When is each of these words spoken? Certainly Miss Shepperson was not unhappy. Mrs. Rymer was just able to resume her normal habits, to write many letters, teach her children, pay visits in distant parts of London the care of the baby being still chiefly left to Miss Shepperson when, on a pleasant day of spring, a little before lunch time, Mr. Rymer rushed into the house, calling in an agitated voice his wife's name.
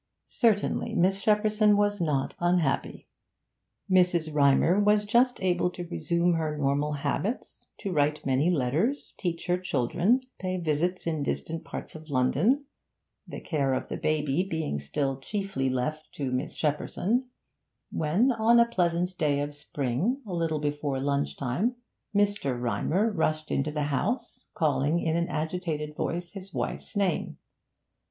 Certainly 0.25 0.95
Miss 0.95 1.21
Shepperson 1.23 1.75
was 1.77 2.01
not 2.01 2.33
unhappy. 2.39 3.07
Mrs. 3.87 4.33
Rymer 4.33 4.79
was 4.79 5.05
just 5.05 5.39
able 5.43 5.69
to 5.69 5.85
resume 5.91 6.33
her 6.33 6.57
normal 6.57 6.93
habits, 6.93 7.67
to 7.81 7.91
write 7.91 8.25
many 8.25 8.49
letters, 8.49 9.13
teach 9.19 9.45
her 9.45 9.59
children, 9.59 10.21
pay 10.39 10.57
visits 10.57 11.05
in 11.05 11.21
distant 11.21 11.63
parts 11.63 11.93
of 11.93 12.09
London 12.09 12.65
the 13.27 13.39
care 13.39 13.75
of 13.75 13.89
the 13.89 13.95
baby 13.95 14.41
being 14.41 14.79
still 14.79 15.19
chiefly 15.19 15.69
left 15.69 16.11
to 16.13 16.31
Miss 16.31 16.55
Shepperson 16.57 17.25
when, 17.91 18.31
on 18.31 18.59
a 18.59 18.65
pleasant 18.65 19.15
day 19.19 19.39
of 19.39 19.53
spring, 19.53 20.23
a 20.25 20.33
little 20.33 20.57
before 20.59 20.99
lunch 20.99 21.37
time, 21.37 21.75
Mr. 22.15 22.59
Rymer 22.59 23.11
rushed 23.11 23.51
into 23.51 23.69
the 23.69 23.83
house, 23.83 24.47
calling 24.55 24.99
in 24.99 25.15
an 25.15 25.27
agitated 25.29 25.95
voice 25.95 26.31
his 26.31 26.51
wife's 26.55 26.95
name. 26.97 27.37